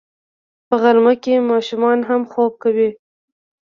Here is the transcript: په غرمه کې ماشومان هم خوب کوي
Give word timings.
په 0.67 0.75
غرمه 0.81 1.13
کې 1.23 1.33
ماشومان 1.51 1.99
هم 2.09 2.21
خوب 2.31 2.51
کوي 2.63 2.89